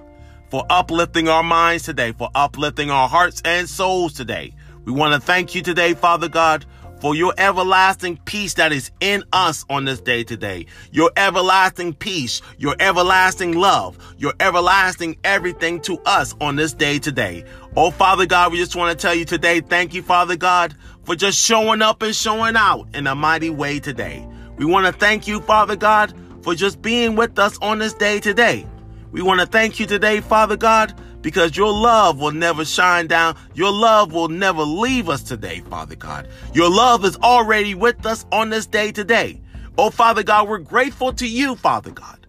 for 0.51 0.67
uplifting 0.69 1.27
our 1.27 1.41
minds 1.41 1.83
today, 1.83 2.11
for 2.11 2.29
uplifting 2.35 2.91
our 2.91 3.09
hearts 3.09 3.41
and 3.43 3.67
souls 3.67 4.13
today. 4.13 4.53
We 4.87 4.93
want 4.93 5.13
to 5.13 5.19
thank 5.19 5.53
you 5.53 5.61
today, 5.61 5.93
Father 5.95 6.29
God, 6.29 6.65
for 7.01 7.13
your 7.13 7.33
everlasting 7.37 8.21
peace 8.23 8.53
that 8.53 8.71
is 8.71 8.89
in 9.01 9.21
us 9.33 9.65
on 9.69 9.83
this 9.83 9.99
day 9.99 10.23
today. 10.23 10.67
Your 10.93 11.11
everlasting 11.17 11.93
peace, 11.93 12.41
your 12.57 12.73
everlasting 12.79 13.51
love, 13.51 13.97
your 14.17 14.33
everlasting 14.39 15.17
everything 15.25 15.81
to 15.81 15.99
us 16.05 16.35
on 16.39 16.55
this 16.55 16.71
day 16.71 16.99
today. 16.99 17.43
Oh, 17.75 17.91
Father 17.91 18.25
God, 18.25 18.53
we 18.53 18.59
just 18.59 18.77
want 18.77 18.97
to 18.97 19.01
tell 19.01 19.13
you 19.13 19.25
today, 19.25 19.59
thank 19.59 19.93
you, 19.93 20.01
Father 20.01 20.37
God, 20.37 20.73
for 21.03 21.15
just 21.15 21.37
showing 21.37 21.81
up 21.81 22.01
and 22.01 22.15
showing 22.15 22.55
out 22.55 22.87
in 22.93 23.07
a 23.07 23.13
mighty 23.13 23.49
way 23.49 23.79
today. 23.81 24.25
We 24.55 24.63
want 24.63 24.85
to 24.85 24.93
thank 24.97 25.27
you, 25.27 25.41
Father 25.41 25.75
God, 25.75 26.13
for 26.43 26.55
just 26.55 26.81
being 26.81 27.17
with 27.17 27.37
us 27.39 27.57
on 27.61 27.79
this 27.79 27.93
day 27.93 28.21
today. 28.21 28.65
We 29.11 29.21
want 29.21 29.41
to 29.41 29.47
thank 29.47 29.81
you 29.81 29.85
today, 29.85 30.21
Father 30.21 30.55
God, 30.55 30.93
because 31.21 31.57
your 31.57 31.71
love 31.71 32.19
will 32.19 32.31
never 32.31 32.63
shine 32.65 33.07
down. 33.07 33.35
Your 33.53 33.71
love 33.71 34.13
will 34.13 34.29
never 34.29 34.61
leave 34.61 35.09
us 35.09 35.23
today, 35.23 35.61
Father 35.69 35.95
God. 35.95 36.27
Your 36.53 36.69
love 36.69 37.05
is 37.05 37.17
already 37.17 37.75
with 37.75 38.05
us 38.05 38.25
on 38.31 38.49
this 38.49 38.65
day 38.65 38.91
today. 38.91 39.41
Oh, 39.77 39.89
Father 39.89 40.23
God, 40.23 40.47
we're 40.47 40.57
grateful 40.59 41.13
to 41.13 41.27
you, 41.27 41.55
Father 41.55 41.91
God, 41.91 42.25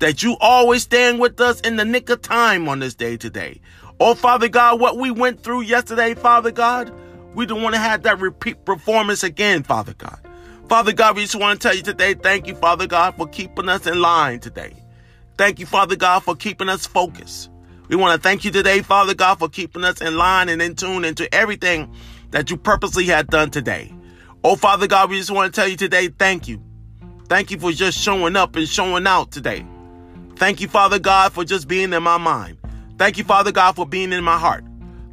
that 0.00 0.22
you 0.22 0.36
always 0.40 0.82
stand 0.82 1.18
with 1.18 1.40
us 1.40 1.60
in 1.60 1.76
the 1.76 1.84
nick 1.84 2.10
of 2.10 2.22
time 2.22 2.68
on 2.68 2.78
this 2.78 2.94
day 2.94 3.16
today. 3.16 3.60
Oh, 3.98 4.14
Father 4.14 4.48
God, 4.48 4.80
what 4.80 4.96
we 4.96 5.10
went 5.10 5.42
through 5.42 5.62
yesterday, 5.62 6.14
Father 6.14 6.50
God, 6.50 6.92
we 7.34 7.46
don't 7.46 7.62
want 7.62 7.74
to 7.74 7.80
have 7.80 8.02
that 8.02 8.20
repeat 8.20 8.64
performance 8.64 9.24
again, 9.24 9.62
Father 9.62 9.94
God. 9.94 10.18
Father 10.68 10.92
God, 10.92 11.16
we 11.16 11.22
just 11.22 11.34
want 11.34 11.60
to 11.60 11.68
tell 11.68 11.76
you 11.76 11.82
today, 11.82 12.14
thank 12.14 12.46
you, 12.46 12.54
Father 12.54 12.86
God, 12.86 13.16
for 13.16 13.26
keeping 13.28 13.68
us 13.68 13.86
in 13.86 14.00
line 14.00 14.40
today. 14.40 14.74
Thank 15.36 15.58
you, 15.58 15.66
Father 15.66 15.96
God, 15.96 16.20
for 16.20 16.36
keeping 16.36 16.68
us 16.68 16.86
focused. 16.86 17.50
We 17.92 17.98
want 17.98 18.18
to 18.18 18.26
thank 18.26 18.46
you 18.46 18.50
today, 18.50 18.80
Father 18.80 19.12
God, 19.12 19.38
for 19.38 19.50
keeping 19.50 19.84
us 19.84 20.00
in 20.00 20.16
line 20.16 20.48
and 20.48 20.62
in 20.62 20.74
tune 20.76 21.04
into 21.04 21.32
everything 21.34 21.94
that 22.30 22.50
you 22.50 22.56
purposely 22.56 23.04
had 23.04 23.26
done 23.26 23.50
today. 23.50 23.92
Oh, 24.42 24.56
Father 24.56 24.86
God, 24.86 25.10
we 25.10 25.18
just 25.18 25.30
want 25.30 25.52
to 25.52 25.60
tell 25.60 25.68
you 25.68 25.76
today, 25.76 26.08
thank 26.08 26.48
you. 26.48 26.62
Thank 27.28 27.50
you 27.50 27.58
for 27.58 27.70
just 27.70 27.98
showing 27.98 28.34
up 28.34 28.56
and 28.56 28.66
showing 28.66 29.06
out 29.06 29.30
today. 29.30 29.66
Thank 30.36 30.62
you, 30.62 30.68
Father 30.68 30.98
God, 30.98 31.34
for 31.34 31.44
just 31.44 31.68
being 31.68 31.92
in 31.92 32.02
my 32.02 32.16
mind. 32.16 32.56
Thank 32.96 33.18
you, 33.18 33.24
Father 33.24 33.52
God, 33.52 33.76
for 33.76 33.86
being 33.86 34.14
in 34.14 34.24
my 34.24 34.38
heart. 34.38 34.64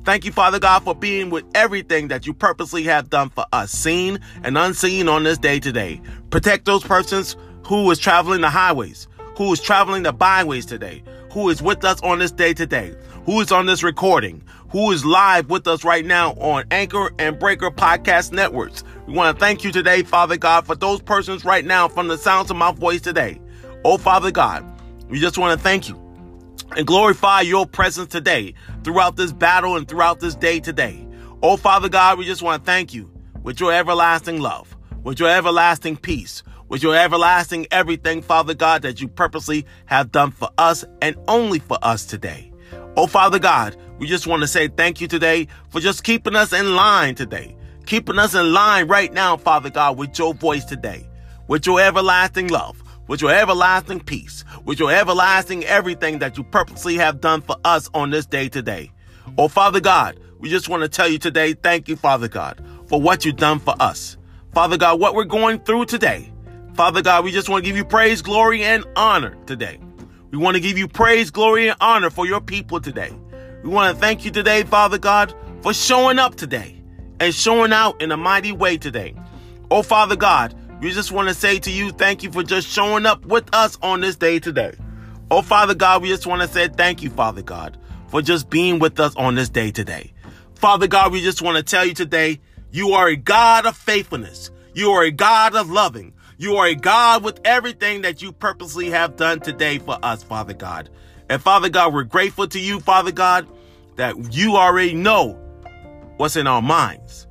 Thank 0.05 0.23
you, 0.23 0.31
Father 0.31 0.57
God, 0.57 0.81
for 0.85 0.95
being 0.95 1.29
with 1.29 1.43
everything 1.55 2.07
that 2.07 2.25
you 2.25 2.33
purposely 2.33 2.83
have 2.83 3.09
done 3.09 3.27
for 3.27 3.43
us, 3.51 3.73
seen 3.73 4.21
and 4.41 4.57
unseen 4.57 5.09
on 5.09 5.23
this 5.23 5.37
day 5.37 5.59
today. 5.59 5.99
Protect 6.29 6.63
those 6.63 6.85
persons 6.85 7.35
who 7.65 7.91
is 7.91 7.99
traveling 7.99 8.39
the 8.39 8.49
highways, 8.49 9.09
who 9.35 9.51
is 9.51 9.59
traveling 9.59 10.03
the 10.03 10.13
byways 10.13 10.65
today, 10.65 11.03
who 11.31 11.49
is 11.49 11.61
with 11.61 11.83
us 11.85 12.01
on 12.01 12.19
this 12.19 12.31
day 12.31 12.53
today, 12.53 12.93
who 13.25 13.39
is 13.41 13.51
on 13.51 13.65
this 13.65 13.83
recording, 13.83 14.43
who 14.69 14.91
is 14.91 15.05
live 15.05 15.49
with 15.49 15.67
us 15.67 15.83
right 15.83 16.05
now 16.05 16.33
on 16.33 16.65
Anchor 16.71 17.11
and 17.19 17.39
Breaker 17.39 17.71
podcast 17.71 18.31
networks. 18.31 18.83
We 19.07 19.13
want 19.13 19.35
to 19.35 19.39
thank 19.39 19.63
you 19.63 19.71
today, 19.71 20.03
Father 20.03 20.37
God, 20.37 20.65
for 20.65 20.75
those 20.75 21.01
persons 21.01 21.45
right 21.45 21.65
now 21.65 21.87
from 21.87 22.07
the 22.07 22.17
sounds 22.17 22.51
of 22.51 22.57
my 22.57 22.71
voice 22.71 23.01
today. 23.01 23.39
Oh, 23.83 23.97
Father 23.97 24.31
God, 24.31 24.65
we 25.09 25.19
just 25.19 25.37
want 25.37 25.57
to 25.57 25.63
thank 25.63 25.89
you 25.89 25.99
and 26.75 26.85
glorify 26.85 27.41
your 27.41 27.65
presence 27.65 28.09
today 28.09 28.53
throughout 28.83 29.15
this 29.15 29.31
battle 29.31 29.75
and 29.75 29.87
throughout 29.87 30.19
this 30.19 30.35
day 30.35 30.59
today. 30.59 31.05
Oh, 31.41 31.57
Father 31.57 31.89
God, 31.89 32.17
we 32.17 32.25
just 32.25 32.41
want 32.41 32.63
to 32.63 32.65
thank 32.65 32.93
you 32.93 33.09
with 33.41 33.59
your 33.59 33.73
everlasting 33.73 34.39
love, 34.39 34.75
with 35.03 35.19
your 35.19 35.29
everlasting 35.29 35.97
peace, 35.97 36.43
with 36.69 36.83
your 36.83 36.95
everlasting 36.95 37.67
everything, 37.71 38.21
Father 38.21 38.53
God, 38.53 38.83
that 38.83 39.01
you 39.01 39.07
purposely 39.07 39.65
have 39.87 40.11
done 40.11 40.31
for 40.31 40.49
us 40.57 40.85
and 41.01 41.15
only 41.27 41.59
for 41.59 41.77
us 41.81 42.05
today. 42.05 42.51
Oh, 42.95 43.07
Father 43.07 43.39
God, 43.39 43.75
we 43.97 44.07
just 44.07 44.27
want 44.27 44.41
to 44.41 44.47
say 44.47 44.67
thank 44.67 45.01
you 45.01 45.07
today 45.07 45.47
for 45.69 45.79
just 45.79 46.03
keeping 46.03 46.35
us 46.35 46.53
in 46.53 46.75
line 46.75 47.15
today, 47.15 47.55
keeping 47.85 48.19
us 48.19 48.35
in 48.35 48.53
line 48.53 48.87
right 48.87 49.11
now, 49.11 49.35
Father 49.35 49.69
God, 49.69 49.97
with 49.97 50.17
your 50.17 50.33
voice 50.33 50.63
today, 50.63 51.09
with 51.47 51.65
your 51.65 51.81
everlasting 51.81 52.47
love, 52.47 52.81
with 53.07 53.21
your 53.21 53.31
everlasting 53.31 53.99
peace, 53.99 54.45
with 54.65 54.79
your 54.79 54.91
everlasting 54.91 55.65
everything 55.65 56.19
that 56.19 56.37
you 56.37 56.43
purposely 56.43 56.95
have 56.95 57.19
done 57.19 57.41
for 57.41 57.55
us 57.65 57.89
on 57.93 58.11
this 58.11 58.27
day 58.27 58.47
today. 58.47 58.91
Oh, 59.37 59.47
Father 59.47 59.79
God, 59.79 60.19
we 60.39 60.49
just 60.49 60.69
want 60.69 60.83
to 60.83 60.89
tell 60.89 61.09
you 61.09 61.17
today, 61.17 61.53
thank 61.53 61.87
you, 61.87 61.95
Father 61.95 62.27
God, 62.27 62.63
for 62.87 63.01
what 63.01 63.25
you've 63.25 63.37
done 63.37 63.59
for 63.59 63.75
us. 63.79 64.17
Father 64.53 64.77
God, 64.77 64.99
what 64.99 65.15
we're 65.15 65.25
going 65.25 65.59
through 65.59 65.85
today. 65.85 66.31
Father 66.79 67.01
God, 67.01 67.25
we 67.25 67.33
just 67.33 67.49
want 67.49 67.65
to 67.65 67.69
give 67.69 67.75
you 67.75 67.83
praise, 67.83 68.21
glory, 68.21 68.63
and 68.63 68.85
honor 68.95 69.35
today. 69.45 69.79
We 70.31 70.37
want 70.37 70.55
to 70.55 70.61
give 70.61 70.77
you 70.77 70.87
praise, 70.87 71.29
glory, 71.29 71.67
and 71.67 71.75
honor 71.81 72.09
for 72.09 72.25
your 72.25 72.39
people 72.39 72.79
today. 72.79 73.11
We 73.63 73.69
want 73.69 73.93
to 73.93 73.99
thank 73.99 74.23
you 74.23 74.31
today, 74.31 74.63
Father 74.63 74.97
God, 74.97 75.35
for 75.61 75.73
showing 75.73 76.19
up 76.19 76.35
today 76.35 76.81
and 77.19 77.35
showing 77.35 77.73
out 77.73 78.01
in 78.01 78.13
a 78.13 78.15
mighty 78.15 78.53
way 78.53 78.77
today. 78.77 79.13
Oh, 79.69 79.81
Father 79.81 80.15
God, 80.15 80.55
we 80.79 80.91
just 80.91 81.11
want 81.11 81.27
to 81.27 81.33
say 81.33 81.59
to 81.59 81.69
you, 81.69 81.91
thank 81.91 82.23
you 82.23 82.31
for 82.31 82.43
just 82.43 82.65
showing 82.65 83.05
up 83.05 83.25
with 83.25 83.53
us 83.53 83.77
on 83.81 83.99
this 83.99 84.15
day 84.15 84.39
today. 84.39 84.73
Oh, 85.29 85.41
Father 85.41 85.75
God, 85.75 86.01
we 86.01 86.07
just 86.07 86.27
want 86.27 86.43
to 86.43 86.47
say 86.47 86.69
thank 86.69 87.03
you, 87.03 87.09
Father 87.09 87.41
God, 87.41 87.77
for 88.07 88.21
just 88.21 88.49
being 88.49 88.79
with 88.79 89.01
us 89.01 89.13
on 89.17 89.35
this 89.35 89.49
day 89.49 89.71
today. 89.71 90.13
Father 90.55 90.87
God, 90.87 91.11
we 91.11 91.19
just 91.19 91.41
want 91.41 91.57
to 91.57 91.63
tell 91.63 91.83
you 91.83 91.93
today, 91.93 92.39
you 92.71 92.91
are 92.91 93.09
a 93.09 93.17
God 93.17 93.65
of 93.65 93.75
faithfulness. 93.75 94.49
You 94.73 94.91
are 94.91 95.03
a 95.03 95.11
God 95.11 95.55
of 95.55 95.69
loving. 95.69 96.13
You 96.41 96.55
are 96.55 96.67
a 96.67 96.75
God 96.75 97.25
with 97.25 97.41
everything 97.43 98.03
that 98.03 98.21
you 98.21 98.31
purposely 98.31 98.91
have 98.91 99.17
done 99.17 99.41
today 99.41 99.77
for 99.77 99.99
us, 100.01 100.23
Father 100.23 100.53
God. 100.53 100.89
And 101.27 101.41
Father 101.41 101.67
God, 101.67 101.93
we're 101.93 102.05
grateful 102.05 102.47
to 102.47 102.57
you, 102.57 102.79
Father 102.79 103.11
God, 103.11 103.45
that 103.97 104.33
you 104.33 104.55
already 104.55 104.93
know 104.93 105.33
what's 106.15 106.37
in 106.37 106.47
our 106.47 106.61
minds, 106.61 107.27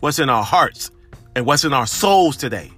what's 0.00 0.18
in 0.18 0.28
our 0.28 0.42
hearts, 0.42 0.90
and 1.36 1.46
what's 1.46 1.62
in 1.62 1.72
our 1.72 1.86
souls 1.86 2.36
today. 2.36 2.72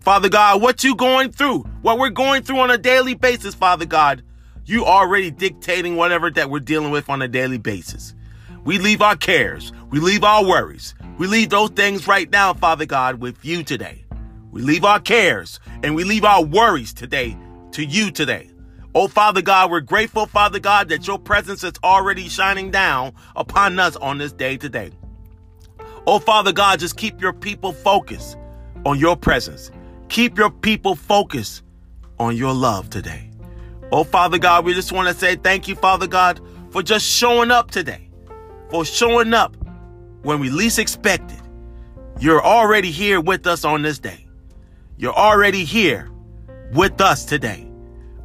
Father 0.00 0.30
God, 0.30 0.62
what 0.62 0.84
you 0.84 0.96
going 0.96 1.32
through, 1.32 1.64
what 1.82 1.98
we're 1.98 2.08
going 2.08 2.42
through 2.42 2.60
on 2.60 2.70
a 2.70 2.78
daily 2.78 3.12
basis, 3.12 3.54
Father 3.54 3.84
God, 3.84 4.22
you 4.64 4.86
already 4.86 5.30
dictating 5.30 5.96
whatever 5.96 6.30
that 6.30 6.48
we're 6.48 6.60
dealing 6.60 6.92
with 6.92 7.10
on 7.10 7.20
a 7.20 7.28
daily 7.28 7.58
basis. 7.58 8.14
We 8.64 8.78
leave 8.78 9.02
our 9.02 9.16
cares, 9.16 9.70
we 9.90 10.00
leave 10.00 10.24
our 10.24 10.42
worries, 10.42 10.94
we 11.18 11.26
leave 11.26 11.50
those 11.50 11.68
things 11.68 12.08
right 12.08 12.30
now, 12.30 12.54
Father 12.54 12.86
God, 12.86 13.20
with 13.20 13.44
you 13.44 13.62
today. 13.64 13.99
We 14.50 14.62
leave 14.62 14.84
our 14.84 15.00
cares 15.00 15.60
and 15.82 15.94
we 15.94 16.04
leave 16.04 16.24
our 16.24 16.44
worries 16.44 16.92
today 16.92 17.36
to 17.72 17.84
you 17.84 18.10
today. 18.10 18.50
Oh, 18.94 19.06
Father 19.06 19.40
God, 19.40 19.70
we're 19.70 19.80
grateful, 19.80 20.26
Father 20.26 20.58
God, 20.58 20.88
that 20.88 21.06
your 21.06 21.18
presence 21.18 21.62
is 21.62 21.74
already 21.84 22.28
shining 22.28 22.72
down 22.72 23.12
upon 23.36 23.78
us 23.78 23.94
on 23.96 24.18
this 24.18 24.32
day 24.32 24.56
today. 24.56 24.90
Oh, 26.06 26.18
Father 26.18 26.52
God, 26.52 26.80
just 26.80 26.96
keep 26.96 27.20
your 27.20 27.32
people 27.32 27.72
focused 27.72 28.36
on 28.84 28.98
your 28.98 29.16
presence. 29.16 29.70
Keep 30.08 30.38
your 30.38 30.50
people 30.50 30.96
focused 30.96 31.62
on 32.18 32.36
your 32.36 32.52
love 32.52 32.90
today. 32.90 33.30
Oh, 33.92 34.02
Father 34.02 34.38
God, 34.38 34.64
we 34.64 34.74
just 34.74 34.90
want 34.90 35.06
to 35.06 35.14
say 35.14 35.36
thank 35.36 35.68
you, 35.68 35.76
Father 35.76 36.08
God, 36.08 36.40
for 36.70 36.82
just 36.82 37.06
showing 37.06 37.52
up 37.52 37.70
today, 37.70 38.10
for 38.70 38.84
showing 38.84 39.34
up 39.34 39.56
when 40.22 40.40
we 40.40 40.50
least 40.50 40.80
expected. 40.80 41.40
You're 42.18 42.42
already 42.44 42.90
here 42.90 43.20
with 43.20 43.46
us 43.46 43.64
on 43.64 43.82
this 43.82 44.00
day. 44.00 44.26
You're 45.00 45.14
already 45.14 45.64
here 45.64 46.10
with 46.74 47.00
us 47.00 47.24
today. 47.24 47.66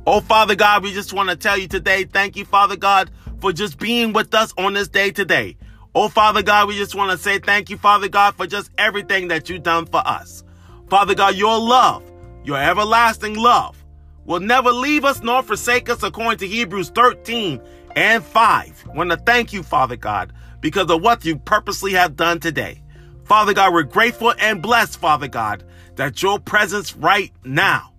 Oh, 0.06 0.20
Father 0.20 0.56
God, 0.56 0.84
we 0.84 0.92
just 0.92 1.14
want 1.14 1.30
to 1.30 1.38
tell 1.38 1.58
you 1.58 1.70
today, 1.70 2.04
thank 2.04 2.36
you, 2.36 2.44
Father 2.44 2.76
God, 2.76 3.10
for 3.40 3.54
just 3.54 3.80
being 3.80 4.12
with 4.12 4.34
us 4.34 4.54
on 4.58 4.74
this 4.74 4.90
day 4.90 5.12
today. 5.12 5.56
Oh, 5.96 6.10
Father 6.10 6.44
God, 6.44 6.68
we 6.68 6.76
just 6.76 6.94
want 6.94 7.12
to 7.12 7.18
say 7.18 7.40
thank 7.40 7.70
you, 7.70 7.78
Father 7.78 8.10
God, 8.10 8.36
for 8.36 8.46
just 8.46 8.72
everything 8.78 9.30
that 9.30 9.50
you've 9.50 9.64
done 9.64 9.86
for 9.86 10.06
us. 10.06 10.44
Father 10.90 11.16
God, 11.16 11.36
your 11.36 11.58
love, 11.58 12.04
your 12.44 12.58
everlasting 12.58 13.36
love, 13.36 13.82
will 14.26 14.42
never 14.42 14.74
leave 14.74 15.06
us 15.06 15.22
nor 15.22 15.44
forsake 15.44 15.88
us 15.88 16.04
according 16.04 16.40
to 16.40 16.48
Hebrews 16.48 16.90
13 16.90 17.62
and 17.96 18.22
5. 18.22 18.86
I 18.86 18.94
want 18.94 19.12
to 19.12 19.18
thank 19.18 19.54
you, 19.54 19.64
Father 19.64 19.96
God, 19.96 20.34
because 20.60 20.92
of 20.92 21.02
what 21.02 21.24
you 21.24 21.38
purposely 21.38 21.94
have 21.94 22.18
done 22.18 22.42
today. 22.42 22.82
Father 23.24 23.54
God, 23.54 23.74
we're 23.74 23.84
grateful 23.84 24.34
and 24.40 24.62
blessed, 24.62 25.00
Father 25.00 25.30
God, 25.30 25.64
that 25.96 26.22
your 26.22 26.40
presence 26.40 26.96
right 26.96 27.32
now 27.44 27.92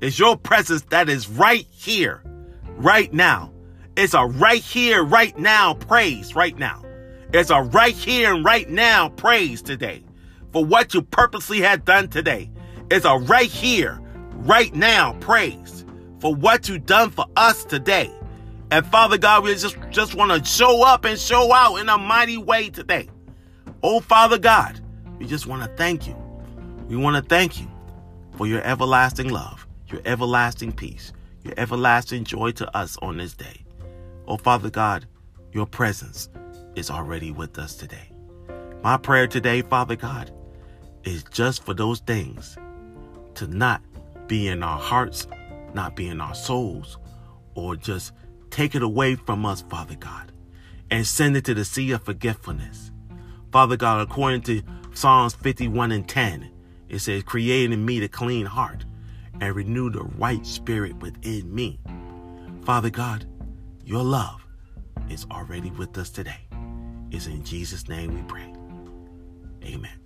is 0.00 0.18
your 0.18 0.36
presence 0.36 0.82
that 0.90 1.08
is 1.08 1.28
right 1.28 1.66
here, 1.70 2.22
right 2.76 3.12
now. 3.12 3.52
It's 3.96 4.14
a 4.14 4.24
right 4.24 4.62
here, 4.62 5.02
right 5.02 5.36
now 5.38 5.74
praise 5.74 6.34
right 6.34 6.56
now. 6.58 6.82
It's 7.32 7.50
a 7.50 7.62
right 7.62 7.94
here 7.94 8.34
and 8.34 8.44
right 8.44 8.68
now 8.68 9.08
praise 9.08 9.62
today 9.62 10.04
for 10.52 10.64
what 10.64 10.94
you 10.94 11.02
purposely 11.02 11.60
had 11.60 11.84
done 11.84 12.08
today. 12.08 12.50
It's 12.90 13.04
a 13.04 13.16
right 13.16 13.50
here, 13.50 14.00
right 14.32 14.74
now 14.74 15.14
praise 15.20 15.84
for 16.20 16.34
what 16.34 16.68
you 16.68 16.78
done 16.78 17.10
for 17.10 17.26
us 17.36 17.64
today. 17.64 18.12
And 18.70 18.86
Father 18.86 19.18
God, 19.18 19.44
we 19.44 19.54
just, 19.54 19.76
just 19.90 20.14
want 20.14 20.30
to 20.32 20.48
show 20.48 20.84
up 20.84 21.04
and 21.04 21.18
show 21.18 21.52
out 21.52 21.76
in 21.76 21.88
a 21.88 21.98
mighty 21.98 22.36
way 22.36 22.68
today. 22.68 23.08
Oh, 23.82 24.00
Father 24.00 24.38
God, 24.38 24.80
we 25.18 25.26
just 25.26 25.46
want 25.46 25.62
to 25.62 25.68
thank 25.76 26.06
you. 26.06 26.25
We 26.88 26.94
want 26.94 27.16
to 27.16 27.28
thank 27.28 27.60
you 27.60 27.66
for 28.36 28.46
your 28.46 28.62
everlasting 28.62 29.28
love, 29.28 29.66
your 29.88 30.00
everlasting 30.04 30.70
peace, 30.70 31.12
your 31.42 31.54
everlasting 31.56 32.22
joy 32.22 32.52
to 32.52 32.76
us 32.76 32.96
on 33.02 33.16
this 33.16 33.34
day. 33.34 33.64
Oh, 34.28 34.36
Father 34.36 34.70
God, 34.70 35.04
your 35.50 35.66
presence 35.66 36.28
is 36.76 36.88
already 36.88 37.32
with 37.32 37.58
us 37.58 37.74
today. 37.74 38.12
My 38.84 38.96
prayer 38.98 39.26
today, 39.26 39.62
Father 39.62 39.96
God, 39.96 40.30
is 41.02 41.24
just 41.24 41.64
for 41.64 41.74
those 41.74 41.98
things 42.00 42.56
to 43.34 43.48
not 43.48 43.82
be 44.28 44.46
in 44.46 44.62
our 44.62 44.78
hearts, 44.78 45.26
not 45.74 45.96
be 45.96 46.06
in 46.06 46.20
our 46.20 46.36
souls, 46.36 46.98
or 47.56 47.74
just 47.74 48.12
take 48.50 48.76
it 48.76 48.82
away 48.82 49.16
from 49.16 49.44
us, 49.44 49.62
Father 49.62 49.96
God, 49.96 50.30
and 50.92 51.04
send 51.04 51.36
it 51.36 51.44
to 51.46 51.54
the 51.54 51.64
sea 51.64 51.90
of 51.90 52.04
forgetfulness. 52.04 52.92
Father 53.50 53.76
God, 53.76 54.02
according 54.02 54.42
to 54.42 54.62
Psalms 54.94 55.34
51 55.34 55.90
and 55.90 56.08
10, 56.08 56.52
it 56.88 57.00
says, 57.00 57.22
Create 57.22 57.72
in 57.72 57.84
me 57.84 58.00
the 58.00 58.08
clean 58.08 58.46
heart 58.46 58.84
and 59.40 59.54
renew 59.54 59.90
the 59.90 60.02
right 60.02 60.44
spirit 60.46 60.96
within 60.96 61.54
me. 61.54 61.78
Father 62.64 62.90
God, 62.90 63.26
your 63.84 64.02
love, 64.02 64.46
is 65.08 65.26
already 65.30 65.70
with 65.70 65.96
us 65.98 66.10
today. 66.10 66.40
It's 67.10 67.26
in 67.26 67.44
Jesus' 67.44 67.88
name 67.88 68.14
we 68.14 68.22
pray. 68.22 68.52
Amen. 69.64 70.00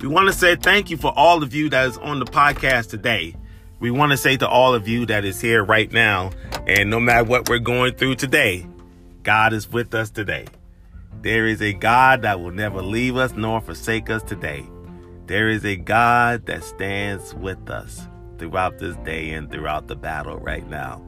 We 0.00 0.08
want 0.08 0.26
to 0.26 0.32
say 0.32 0.56
thank 0.56 0.90
you 0.90 0.96
for 0.96 1.12
all 1.16 1.42
of 1.42 1.54
you 1.54 1.68
that 1.70 1.86
is 1.86 1.98
on 1.98 2.18
the 2.18 2.24
podcast 2.24 2.90
today. 2.90 3.36
We 3.78 3.90
want 3.90 4.10
to 4.12 4.16
say 4.16 4.36
to 4.36 4.48
all 4.48 4.74
of 4.74 4.86
you 4.88 5.06
that 5.06 5.24
is 5.24 5.40
here 5.40 5.64
right 5.64 5.90
now, 5.90 6.30
and 6.66 6.90
no 6.90 7.00
matter 7.00 7.24
what 7.24 7.48
we're 7.48 7.58
going 7.58 7.94
through 7.94 8.16
today, 8.16 8.66
God 9.22 9.52
is 9.52 9.70
with 9.70 9.94
us 9.94 10.10
today. 10.10 10.46
There 11.22 11.46
is 11.46 11.62
a 11.62 11.72
God 11.72 12.22
that 12.22 12.40
will 12.40 12.50
never 12.50 12.82
leave 12.82 13.16
us 13.16 13.32
nor 13.36 13.60
forsake 13.60 14.10
us 14.10 14.24
today. 14.24 14.68
There 15.26 15.48
is 15.48 15.64
a 15.64 15.76
God 15.76 16.46
that 16.46 16.64
stands 16.64 17.32
with 17.34 17.70
us 17.70 18.08
throughout 18.38 18.80
this 18.80 18.96
day 18.98 19.30
and 19.30 19.48
throughout 19.48 19.86
the 19.86 19.94
battle 19.94 20.38
right 20.38 20.68
now. 20.68 21.00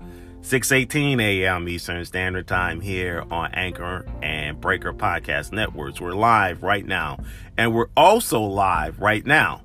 6:18 0.43 1.21
a.m. 1.21 1.69
Eastern 1.69 2.05
Standard 2.05 2.47
Time 2.47 2.81
here 2.81 3.25
on 3.33 3.51
Anchor 3.55 4.07
and 4.23 4.61
Breaker 4.61 4.93
Podcast 4.93 5.51
Networks. 5.51 6.01
We're 6.01 6.13
live 6.13 6.63
right 6.63 6.87
now, 6.87 7.19
and 7.59 7.75
we're 7.75 7.91
also 7.97 8.41
live 8.41 9.01
right 9.01 9.27
now 9.27 9.63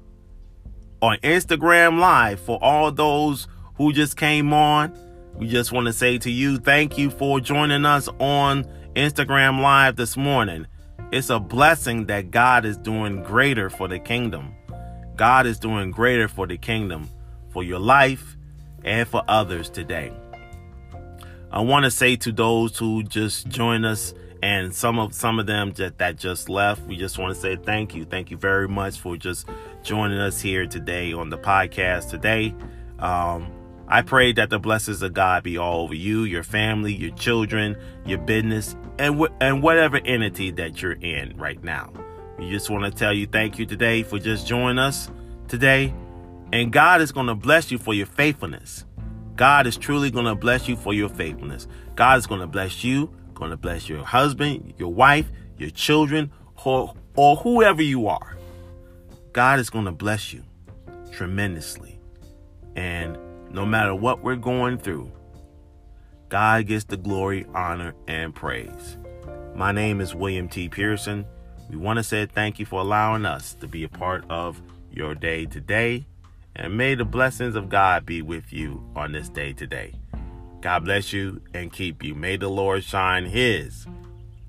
on 1.00 1.18
Instagram 1.18 2.00
Live 2.00 2.39
for 2.39 2.58
all 2.63 2.91
those 2.91 3.48
who 3.75 3.94
just 3.94 4.18
came 4.18 4.51
on. 4.51 4.98
We 5.36 5.48
just 5.48 5.72
want 5.72 5.86
to 5.86 5.94
say 5.94 6.18
to 6.18 6.32
you, 6.32 6.58
thank 6.58 6.98
you 6.98 7.12
for 7.12 7.39
joining 7.39 7.86
us 7.86 8.10
on 8.20 8.65
Instagram 9.00 9.62
Live 9.62 9.96
this 9.96 10.18
morning. 10.18 10.68
It's 11.13 11.29
a 11.29 11.39
blessing 11.39 12.08
that 12.08 12.32
God 12.32 12.65
is 12.65 12.75
doing 12.75 13.24
greater 13.24 13.70
for 13.70 13.88
the 13.88 13.98
kingdom. 13.98 14.53
God 15.15 15.46
is 15.46 15.58
doing 15.58 15.89
greater 15.89 16.27
for 16.27 16.46
the 16.46 16.58
kingdom, 16.58 17.10
for 17.48 17.63
your 17.63 17.79
life, 17.79 18.36
and 18.84 19.08
for 19.08 19.24
others 19.29 19.70
today. 19.70 20.12
I 21.50 21.62
want 21.62 21.86
to 21.86 21.91
say 21.91 22.18
to 22.18 22.34
those 22.34 22.77
who 22.77 23.03
just 23.03 23.48
joined 23.48 23.86
us 23.86 24.13
and 24.44 24.75
some 24.75 25.00
of 25.00 25.13
some 25.13 25.39
of 25.39 25.46
them 25.46 25.72
that, 25.77 25.98
that 26.00 26.18
just 26.18 26.50
left, 26.50 26.82
we 26.82 26.98
just 26.98 27.18
want 27.18 27.34
to 27.34 27.39
say 27.39 27.56
thank 27.56 27.96
you. 27.96 28.03
Thank 28.03 28.29
you 28.29 28.36
very 28.36 28.68
much 28.68 29.00
for 29.00 29.15
just 29.15 29.48
joining 29.82 30.20
us 30.20 30.41
here 30.41 30.68
today 30.68 31.13
on 31.13 31.29
the 31.29 31.38
podcast 31.38 32.10
today. 32.10 32.53
Um, 33.00 33.50
I 33.91 34.03
pray 34.03 34.34
that 34.34 34.51
the 34.51 34.60
blessings 34.60 35.01
of 35.01 35.13
God 35.13 35.43
be 35.43 35.58
all 35.58 35.81
over 35.81 35.96
you, 35.96 36.24
your 36.24 36.43
family, 36.43 36.93
your 36.93 37.15
children, 37.15 37.75
your 38.05 38.19
business, 38.19 38.75
and 39.00 39.19
wh- 39.19 39.34
and 39.41 39.63
whatever 39.63 39.98
entity 39.98 40.51
that 40.51 40.79
you're 40.81 40.91
in 40.91 41.36
right 41.38 41.62
now. 41.63 41.91
We 42.38 42.51
just 42.51 42.69
want 42.69 42.86
to 42.86 42.91
tell 42.91 43.12
you 43.12 43.25
thank 43.25 43.58
you 43.58 43.65
today 43.65 44.03
for 44.03 44.19
just 44.19 44.46
joining 44.46 44.77
us 44.77 45.10
today. 45.48 45.93
And 46.53 46.72
God 46.72 47.01
is 47.01 47.12
going 47.12 47.27
to 47.27 47.36
bless 47.36 47.72
you 47.72 47.79
for 47.79 47.93
your 47.93 48.05
faithfulness. 48.05 48.86
God 49.36 49.65
is 49.65 49.75
truly 49.75 50.12
going 50.12 50.25
to 50.25 50.36
bless 50.36 50.67
you 50.67 50.75
for 50.75 50.93
your 50.93 51.10
faithfulness. 51.10 51.67
God 51.96 52.19
is 52.19 52.27
going 52.27 52.41
to 52.41 52.48
bless 52.48 52.84
you, 52.84 53.10
going 53.34 53.51
to 53.51 53.58
bless 53.58 53.89
your 53.89 54.03
husband, 54.03 54.74
your 54.77 54.93
wife, 54.93 55.31
your 55.58 55.69
children, 55.72 56.31
or, 56.63 56.93
or 57.15 57.38
whoever 57.38 57.81
you 57.81 58.08
are. 58.08 58.38
God 59.34 59.60
is 59.60 59.69
going 59.69 59.86
to 59.86 59.91
bless 59.91 60.34
you 60.34 60.43
tremendously. 61.12 62.00
And 62.75 63.17
no 63.51 63.65
matter 63.65 63.96
what 63.96 64.24
we're 64.24 64.36
going 64.36 64.78
through, 64.78 65.12
God 66.30 66.67
gets 66.67 66.86
the 66.86 66.97
glory, 66.97 67.45
honor, 67.56 67.95
and 68.08 68.34
praise. 68.34 68.97
My 69.56 69.71
name 69.71 70.00
is 70.00 70.13
William 70.13 70.47
T. 70.47 70.69
Pearson. 70.69 71.26
We 71.69 71.78
want 71.78 71.97
to 71.97 72.04
say 72.04 72.26
thank 72.26 72.60
you 72.60 72.65
for 72.65 72.82
allowing 72.82 73.26
us 73.26 73.54
to 73.56 73.67
be 73.67 73.84
a 73.84 73.89
part 73.89 74.24
of 74.30 74.62
your 74.91 75.15
day 75.15 75.45
today. 75.45 76.06
And 76.56 76.78
may 76.78 76.95
the 76.95 77.06
blessings 77.06 77.56
of 77.56 77.69
God 77.69 78.06
be 78.06 78.21
with 78.21 78.52
you 78.54 78.84
on 78.95 79.12
this 79.12 79.30
day 79.30 79.54
today. 79.54 79.93
God 80.62 80.86
bless 80.86 81.13
you 81.13 81.41
and 81.54 81.71
keep 81.71 82.04
you. 82.04 82.15
May 82.15 82.38
the 82.38 82.50
Lord 82.50 82.84
shine 82.84 83.26
his 83.26 83.88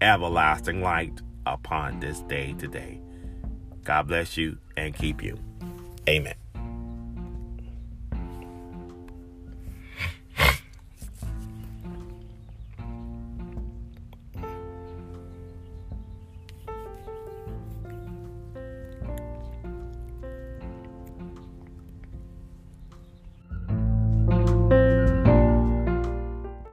everlasting 0.00 0.82
light 0.82 1.20
upon 1.46 2.00
this 2.00 2.20
day 2.22 2.54
today. 2.58 3.00
God 3.84 4.08
bless 4.08 4.36
you 4.36 4.58
and 4.76 4.94
keep 4.94 5.22
you. 5.22 5.38
Amen. 6.08 6.39